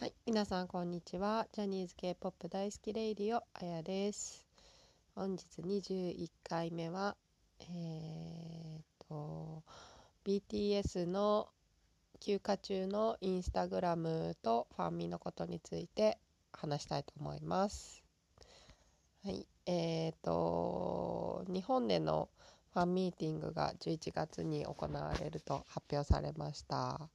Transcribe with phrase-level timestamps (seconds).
[0.00, 1.48] はい、皆さんこんにちは。
[1.52, 4.46] ジャニーズ K-POP 大好きレイディオあやです。
[5.16, 7.16] 本日21回目は
[7.58, 9.64] えー、と
[10.24, 11.48] BTS の
[12.20, 16.18] 休暇中のインスタグラムとファンミのことについて
[16.52, 18.04] 話したいと思います。
[19.24, 22.28] はい、えーと日本での
[22.72, 27.08] ファンミーティングが11月に行われると発表されました。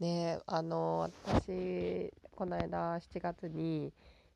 [0.00, 3.92] ねあの私この間7月に、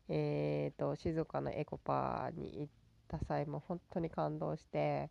[0.08, 2.72] えー、と静岡のエコパーに行っ
[3.08, 5.10] た際も本当に感動して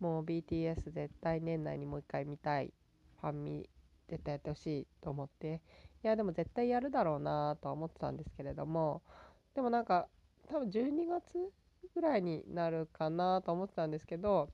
[0.00, 2.72] もう BTS 絶対年内にもう一回見たい。
[3.20, 3.68] ファンミ
[4.08, 5.60] 絶対やってほしいと思って。
[6.04, 9.02] いやでも絶対やるだろうなとは思ってたんですけれども
[9.56, 10.06] でもなんか
[10.48, 11.52] 多分12月
[11.92, 14.48] ぐらいになるかなと思ってたんですけど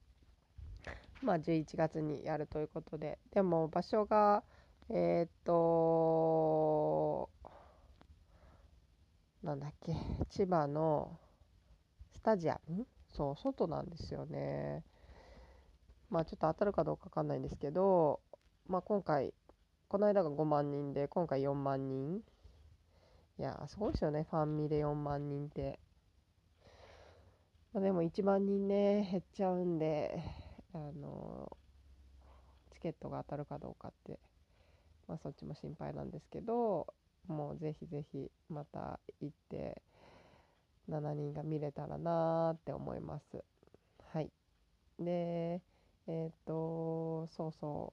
[1.20, 3.18] まあ11月にやるということで。
[3.30, 4.42] でも場所が
[4.90, 7.30] えーっと、
[9.42, 9.94] なんだっけ、
[10.30, 11.18] 千葉の
[12.12, 12.86] スタジアム？
[13.12, 14.82] そう、外なんですよね。
[16.08, 18.20] まあちょっと当たるかどうかわかんないんですけど、
[18.68, 19.34] まあ今回、
[19.88, 22.22] この間が5万人で、今回4万人。
[23.38, 25.78] いや、すごいですよね、ファンミで4万人って。
[27.74, 30.22] まあ、でも1万人ね、減っちゃうんで、
[30.72, 31.56] あの、
[32.72, 34.18] チケットが当たるかどうかって。
[35.08, 36.86] まあ、そっちも心配なんですけど
[37.28, 39.82] もうぜひぜひまた行って
[40.88, 43.42] 7人が見れたらなーって思います。
[44.12, 44.30] はい。
[44.98, 45.62] で
[46.06, 47.92] えっ、とそうそ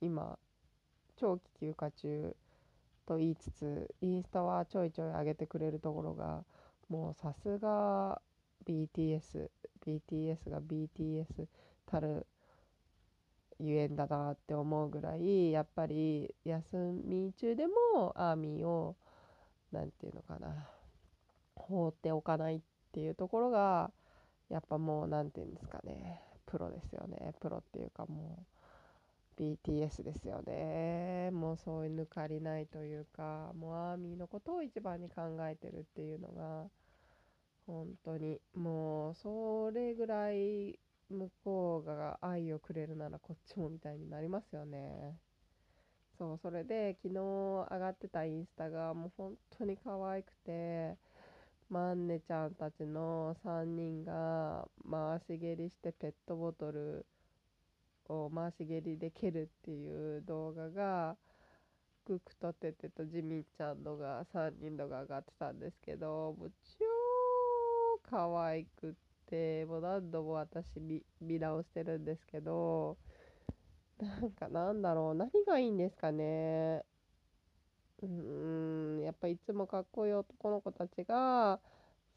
[0.00, 0.04] う。
[0.04, 0.36] 今
[1.16, 2.36] 長期休暇中
[3.06, 6.44] と言いつつインスタはちょいちょい上げてくれるところが
[6.88, 8.20] もうさすが
[8.66, 9.50] BTS
[9.86, 11.46] BTS が BTS
[11.86, 12.26] たる
[13.64, 18.96] ゆえんだなって思うぐらいやっぱり休み中でもアーミーを
[19.70, 20.68] 何て言うのかな
[21.54, 22.60] 放っておかないっ
[22.92, 23.90] ていうところが
[24.48, 27.32] やっぱもう何て言うんですかねプロですよね。
[27.40, 28.44] プロっていうかも
[29.38, 31.30] う BTS ですよね。
[31.30, 36.68] もうそういう抜かりないというかもうアーミーのことを一番に考えてるっていうのが
[37.66, 40.78] 本当にもうそれぐらい
[41.12, 45.16] 向こうが愛をくれるならこっちもみたいになりますよね。
[46.18, 50.96] そうそれで昨日上がってたインスタがもう本当に可愛くて
[51.68, 57.06] マンネちゃんたちの3人が回し蹴りしてペットボトル
[58.08, 61.16] を回し蹴りで蹴るっていう動画が
[62.04, 66.84] グクとテテとジミンちゃんのが3人のが上がってたんですけどもう超
[68.10, 68.92] 可愛くっ
[69.32, 72.96] てもう何度も私見見直してるんですけど
[73.98, 76.84] なんかなんだろう何がいいんですかね。
[78.02, 81.60] うーんやっぱいつもかっこいい男の子たちが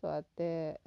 [0.02, 0.82] そうやって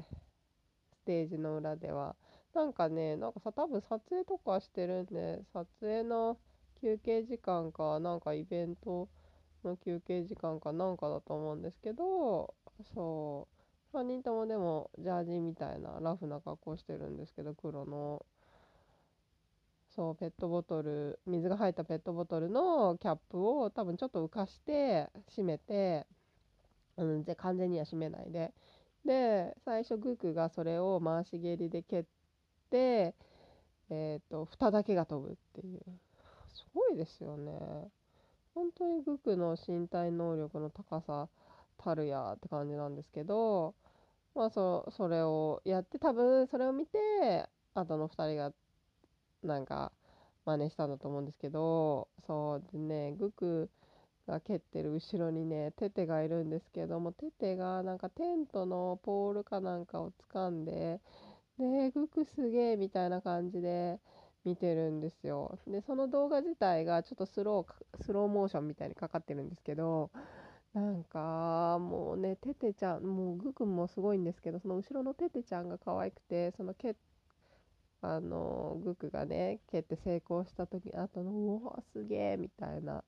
[0.93, 2.15] ステージの裏では。
[2.55, 6.39] なんかねなんかさ多分撮影とかしてるんで撮影の
[6.81, 9.09] 休憩時間かなんかイベント
[9.65, 12.55] の休憩時間かなんかだと思うんですけど
[12.95, 13.58] そう。
[13.95, 18.25] 3人ともでもジャージみたいなラフな格好してるんですけど黒の
[19.99, 26.07] そうペットボトル水が入ったペットボトルのキャップを多分ちょっと浮かして閉めて、
[26.97, 28.53] うん、で完全には閉めないで。
[29.05, 32.05] で最初グクがそれを回し蹴りで蹴っ
[32.71, 33.15] て
[33.91, 35.81] えっ、ー、と蓋だけが飛ぶっていう。
[36.55, 37.53] すごいですよね。
[38.55, 41.29] 本当にグクの身体能力の高さ
[41.79, 43.75] たるやって感じなんですけど
[44.35, 48.53] まあそそれをやって多分それを見て後の2人が
[49.43, 49.93] なんか
[50.45, 53.71] 真似したんだと思うんですけどそうでねグク
[54.27, 61.01] が蹴ってる後ろにねテテがいるんですけどもテテがなんかテントのポールかなんかを掴んで
[61.59, 63.99] でグクすげえみたいな感じで
[64.45, 65.59] 見てるんですよ。
[65.67, 70.11] でその動画自体がちょっとスロースローモーションみたいにかかってるんですけど
[70.75, 76.95] なんかもうねテテちゃんもうグくんもすごいんですけどその後ろのテテちゃんが可愛くてその蹴
[78.01, 83.03] あのグクがね蹴って成功した時あとのうわすげえみたいな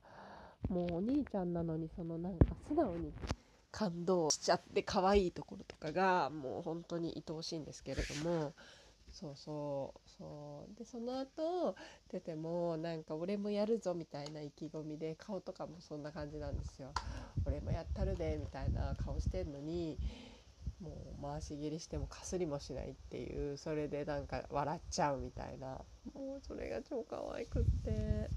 [0.69, 3.13] もうお兄ちゃんなのにそのなんか素直に
[3.71, 8.53] 感動しちゃって可愛いところとかがもう本当に愛おしいんですけれども
[9.13, 10.79] そうそうそう。
[10.79, 11.75] でその後
[12.09, 16.95] テテもなんか俺もやるぞみたいな意気込みで顔とかもそんな感じなんですよ。
[17.45, 19.99] 俺もやったるでみたいな顔してんのに
[20.81, 25.85] もう回し蹴りしてもかすりもしないっていうそれでなんか笑っちゃうみたいな。
[26.15, 28.31] もうそれが超可愛くって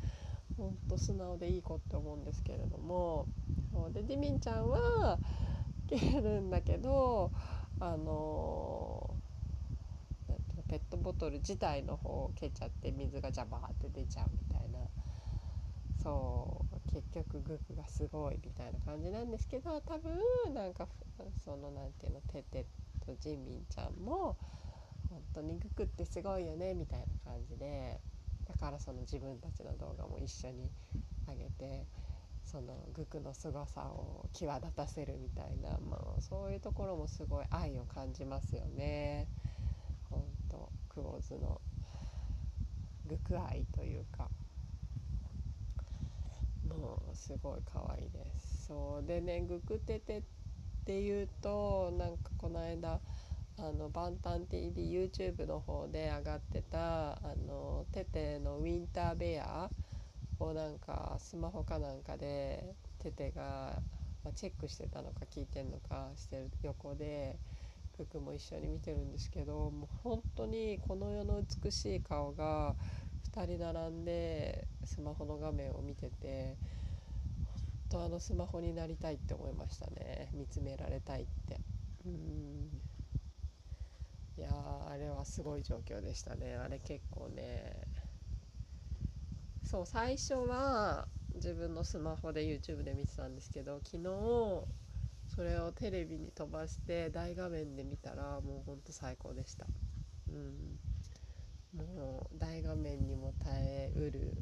[0.58, 3.28] ほんと素直でいい子って思うんですけれども。
[3.72, 5.20] そうでジミンちゃんは
[5.88, 7.32] 蹴るんだけど
[7.80, 8.73] あの
[10.74, 14.80] ペットボトル自体の方を蹴っちゃって水がジャバーって出ちゃうみたいな。
[16.02, 20.88] そう結局グクがすごいみたいな感じなんですけど多分なんか
[21.46, 22.66] その何ていうのテテ
[23.06, 24.36] とジミンちゃんも
[25.12, 28.02] 本当にグクってすごいよねみたいな感じで。
[28.48, 30.72] だからその自分たちの動画も一緒に
[31.28, 31.86] 上げて
[32.44, 39.28] そのグクの凄さを際立たせるみたいな、まあ、そういうところもすごい愛を感じますよね。
[40.54, 41.60] 本当クオーズの
[43.08, 44.30] グク愛というか。
[46.68, 48.68] もうすごい可愛いです。
[48.68, 50.24] そうでねグクテテっ
[50.86, 53.00] ていうとなんかこの間
[53.58, 59.70] あのバンタン TV YouTube の方で上がってたあのテテのウィンターベア
[60.40, 63.82] をなんかスマホかなんかでテテが、
[64.24, 67.38] まあ、チェックしてたのか聞いてんのかしてる横で
[68.06, 72.76] ククも一緒に見てるんですけどもう本当にこの世の美しい顔が
[73.34, 76.58] 2人並んでスマホの画面を見てて
[77.90, 80.30] 本当あのスマホになりたいって思いましたね。
[80.34, 81.60] 見つめられたいって。
[82.06, 82.82] うん。
[84.38, 86.56] いやあれはすごい状況でしたね。
[86.56, 87.88] あれ結構ね。
[89.64, 94.83] そう最初は自分のスマホで YouTube で見てたんですけど昨日
[95.36, 99.66] それをテレビに飛ばして大画面で見たらもうほんと最高でした。
[100.30, 100.80] うん。
[101.76, 104.38] もう大画面にも耐えうる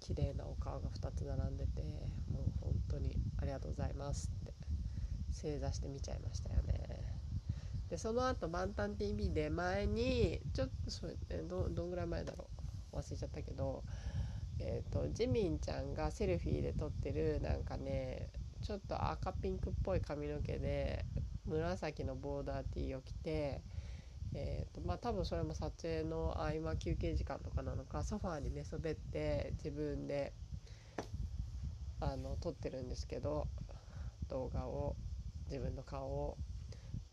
[0.00, 1.82] 綺麗なお顔が2つ並んでて
[2.28, 4.52] もう本当にありがとうございますって
[5.30, 6.74] 正座して見ちゃいましたよね。
[7.88, 11.14] でその後バンタン TV で前にちょっとそれ
[11.48, 12.48] どどんぐらい前だろ
[12.92, 12.96] う。
[12.96, 13.84] 忘れちゃったけど
[14.58, 18.28] えーと、とジミンちゃんがセルフィーで撮ってるなんかね
[18.62, 21.04] ちょっと赤ピンクっぽい髪の毛で
[21.46, 23.62] 紫のボーダーティーを着て
[24.34, 30.32] えーとまあ、多分それも撮影の合間休憩時間とかなのかソファーに寝そべって自分で
[32.00, 33.48] あの撮ってるんですけど
[34.28, 34.96] 動画を
[35.46, 36.38] 自分の顔を。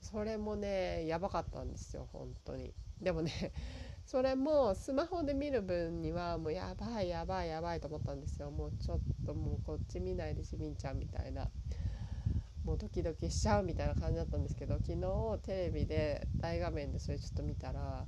[0.02, 2.74] それもねやばかったんですよ本当に。
[3.02, 3.54] でもね
[4.06, 8.52] それもスマホで見る分にはもうやばいやばいやばいと思ったんですよ。
[8.52, 11.48] もうちょっともうこっち見ないでしみんちゃんみたいな。
[12.64, 18.04] もうドキドキしちゃうみたいな感じだったんですけど昨日テレビで大画面でそれちょっと見たら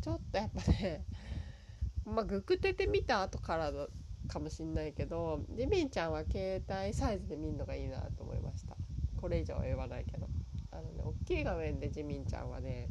[0.00, 1.04] ちょっとやっぱね
[2.06, 3.72] まあグクテて見た後から
[4.28, 8.76] かもしんないけどジミンちゃんは携帯サイズで見るのがいいなと思いました。
[9.20, 10.28] これ以上は言わないけど。
[10.70, 12.88] あのね大きい画面でジミンちゃんはね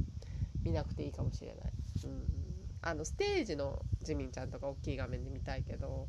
[0.63, 1.73] 見なくていいかもしれない、
[2.05, 2.23] うん、
[2.81, 6.07] あのステージのジミンちゃんとか大きい画面で見たいけど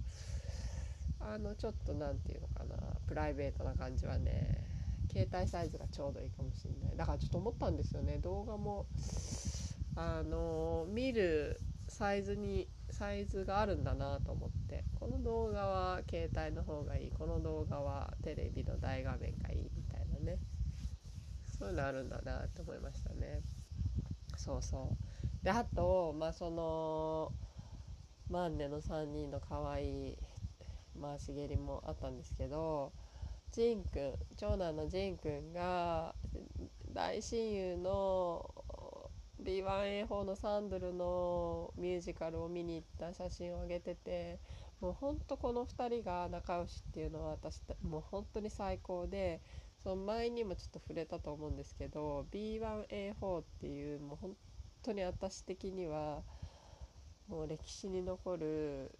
[1.20, 2.76] あのちょっと何て言うのかな
[3.06, 4.64] プライベートな感じはね
[5.10, 6.96] 携帯サイズがちょうどいいかもしれない。
[6.96, 8.18] だからちょっと思ったんですよね。
[8.18, 8.86] 動画も
[9.96, 11.58] あの見る
[11.88, 14.84] サイズにサイズがあるんだなと思って。
[15.00, 17.10] この動画は携帯の方がいい。
[17.10, 20.38] この動画はテレビの大画面がいいみたいなね。
[21.58, 23.40] そういうのあるんだなって思いましたね。
[24.36, 25.07] そうそう。
[25.42, 27.32] であとまあその
[28.28, 30.18] マンネの3人の可愛い
[31.00, 32.92] 回し蹴りもあったんですけど
[33.52, 36.14] ジンくん長男のジンくんが
[36.92, 38.50] 大親友の
[39.40, 44.40] B1A4 のサンドルのミュージカルを見に行った写真を上げてて
[44.80, 49.40] もうほんとこの2人が仲良しっていうのは私もう本当に最高で
[49.82, 54.36] その前にもちょっと触れたと思うんですけど B1A4 っていうもう本
[54.88, 56.22] 当に私的には
[57.28, 58.90] もう歴史に残る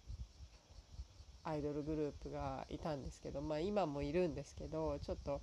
[1.43, 5.41] アイドルグループがいたんですけど、まあ、今もいるんですけどちょっと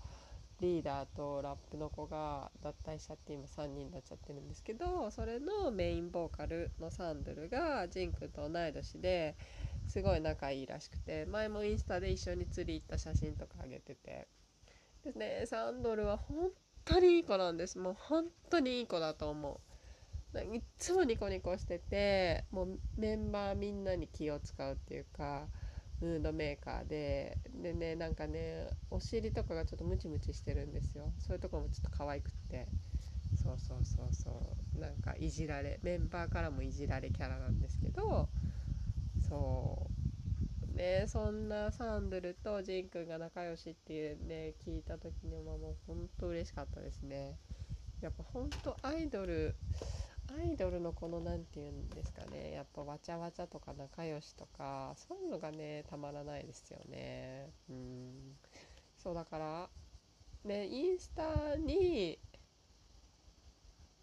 [0.61, 9.35] リーダーとラップの子が脱退しちゃって今3人になっちゃってるんですけどそれのメインボーカルのサンドルがジンくんと同い年で
[9.87, 14.29] すごい仲いいらしくて前もインスタで一緒に釣り行った写真とかあげてて
[15.05, 16.51] ですねサンドルは本
[16.85, 19.76] 当にいい子なんですもう本当にいい子だと思う。
[20.43, 25.49] いっつもニコニコしててもうメンバーみんなに気を使うっていうか
[26.01, 27.39] ムードメーカーで。
[27.63, 31.13] でねなんかねお尻とかがちょっとムチムチしてるんですよ。
[31.19, 32.67] そういうとこもちょっと可愛くって。
[33.43, 34.31] そうそうそうそ
[34.77, 34.81] う。
[34.81, 38.29] なんかいじられメンバーからもいじられキャラなんですけど
[39.29, 39.91] そ
[40.75, 40.77] う。
[40.77, 47.39] ねそんなサンドルとジンくんが仲良しっていうね聞いた時にはもうほんと嬉しかったですね。
[48.01, 49.55] やっぱほんとアイドル
[50.29, 57.53] アイドルのこの何て言うんですかねやっぱわちゃわちゃとか仲良しとかそういうのがねたまらないですよね。
[57.69, 58.39] うん。
[58.97, 59.71] そうだから
[60.45, 62.19] ねインスタに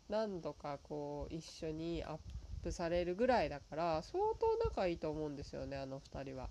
[0.07, 2.19] 何度かこう一緒にアッ
[2.61, 6.49] プされるぐらいだから相当仲いいと思うんですよねあの2人は。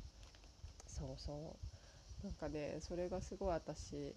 [0.86, 1.58] そうそ
[2.22, 2.26] う。
[2.26, 4.14] なんかねそれがすごい私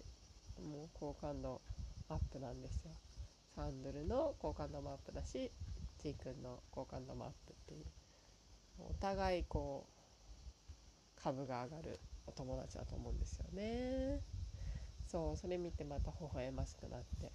[0.60, 1.62] もう好感度
[2.08, 2.92] アップなんですよ。
[3.56, 5.50] サンドルの好感度もアップだし
[5.98, 7.86] ちーくんの好感度もアップっていう。
[8.78, 14.20] お互いこう株が上がるお友達だと思うんですよね。
[15.06, 17.32] そうそれ見てまた微笑ましくなって。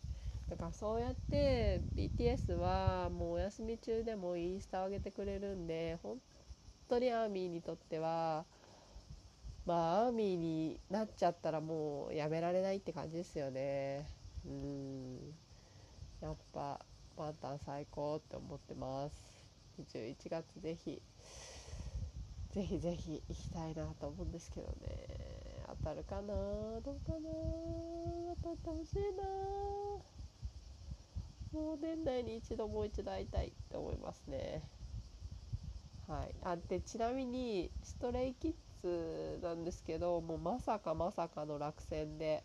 [0.47, 6.17] だからそうやって BTS はもうお休み中でもインスタを上げてくれるんで本
[6.87, 8.45] 当にアーミーにとっては
[9.65, 14.07] まあアーミーになっちゃったらもうやめられないって感じですよね。
[14.45, 15.50] うん。
[16.21, 16.79] やっぱ
[17.17, 19.21] パンタン最高って思ってます。
[19.93, 21.01] 11月ぜひ
[22.53, 24.75] ぜひぜひ行きたいなと思うんですけどね。
[25.83, 26.33] 当たるかな？
[26.81, 27.19] どうかな？
[28.43, 28.97] 当たってほしい
[31.53, 31.59] な。
[31.59, 34.61] もう年内に一度もう一度会いたいって思いますね。
[36.07, 36.35] はい。
[36.43, 42.43] あでちなみにストレイキッズなんですけどもうまさかまさかの落選で。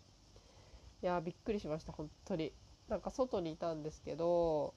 [1.03, 2.51] いやびっくりしました本当に。
[2.89, 4.73] なんか外にいたんですけど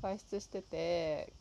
[0.00, 1.32] 外出してて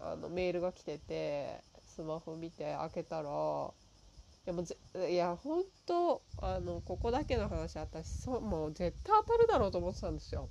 [0.00, 1.60] あのメールが来てて
[1.94, 4.76] スマホ見て開けたらいやもうぜ
[5.10, 10.48] いや本当あのここだけの話私そもう絶対当たるだろうと思ってたんですよ。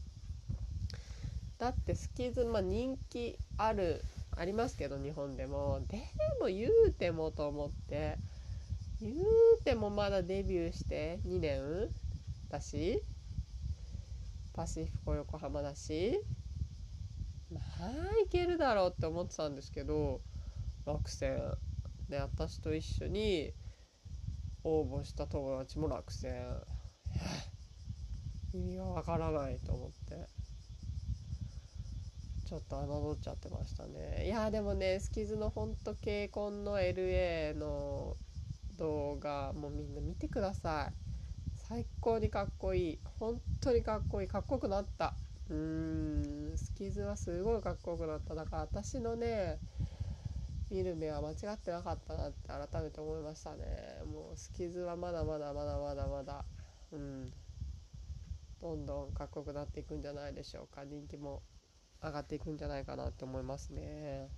[1.59, 4.03] だってスキズまあ人気ある
[4.35, 5.79] ありますけど日本でも。
[5.87, 5.97] で
[6.41, 8.17] も言うてもと思って
[8.99, 9.15] 言う
[9.63, 11.89] てもまだデビューして2年
[12.49, 13.03] だし
[14.53, 16.19] パシフィコ横浜だし
[17.51, 17.89] まあ
[18.24, 20.22] いけるだろうって思ってたんですけど
[20.86, 21.39] 落選。
[22.10, 23.53] で私と一緒に
[24.63, 26.57] 応募した友達も落選。
[28.53, 30.27] 意味がわからないと思って。
[32.45, 34.25] ちょっと侮っちゃってましたね。
[34.25, 38.15] いやでもねスキズのほんとケイコンの LA の
[38.77, 41.02] 動画もうみんな見てください。
[41.63, 43.00] 最高にかっこいい。
[43.20, 44.27] 本当にかっこいい。
[44.27, 45.13] かっこよくなった。
[45.50, 46.58] うーん。
[46.58, 48.36] スキズはすごいかっこよくなった。
[48.36, 49.60] だから私のね
[50.70, 53.65] 見る目は間違ってなかったなって改めて思いましたね。
[54.05, 56.43] もうスキズはまだまだまだまだまだ。
[56.91, 57.32] うん。
[58.62, 60.84] どんどんかっこよくなっていくんじゃないでしょうか。
[60.84, 61.43] 人気も
[62.03, 64.29] 上がっていくんじゃないかなって思いますね。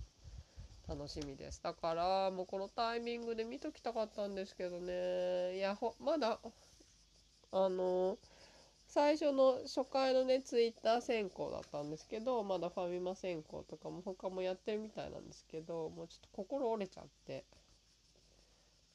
[0.87, 1.61] 楽しみです。
[1.63, 5.57] だからもうこのタイミングで見ときたかったんですけどね。
[5.57, 6.39] いやほまだ
[7.55, 8.19] あの
[8.87, 17.45] 最初の初回のねツイッター選考だったんですけどまだファミマ選考とかも他もやってるみたいなんですけどもうちょっと心折れちゃって。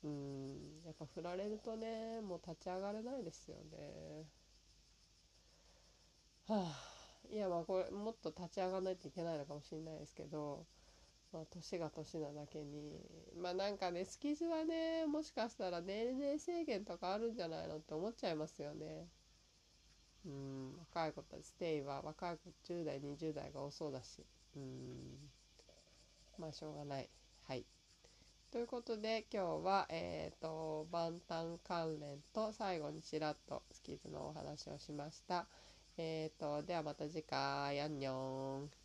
[0.02, 4.26] うんやっぱ振られるとねもう立ち上がれないですよね。
[6.48, 10.66] はあいやまあこれもっと立ち上がらないといけないのかもしれないですけど
[11.32, 13.00] まあ年が年なだけに
[13.40, 19.06] まあなんかねスキズはねもしかしたら年齢制限とかあるんじゃないのって思っちゃいますよね。
[20.26, 24.24] うん若い子たちステイは若い子10代20代が多そうだし。
[24.56, 25.30] うん
[26.38, 27.08] まあしょうがない。
[27.46, 27.64] はい。
[28.50, 35.46] ということで今日はえっ、ー、と万端関連と最後にちらっとスキズのお話をしました。
[35.96, 37.80] えっ、ー、とではまた次回。
[37.80, 38.79] アンニョン。